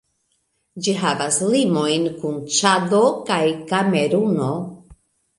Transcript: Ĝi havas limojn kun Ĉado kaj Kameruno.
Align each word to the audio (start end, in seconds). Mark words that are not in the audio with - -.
Ĝi 0.85 0.93
havas 1.01 1.35
limojn 1.55 2.07
kun 2.21 2.39
Ĉado 2.59 3.01
kaj 3.27 3.37
Kameruno. 3.73 4.49